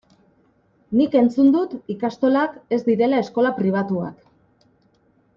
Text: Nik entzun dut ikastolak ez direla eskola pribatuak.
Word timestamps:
Nik 0.99 1.17
entzun 1.19 1.51
dut 1.55 1.75
ikastolak 1.95 2.55
ez 2.77 2.79
direla 2.87 3.19
eskola 3.25 3.51
pribatuak. 3.61 4.25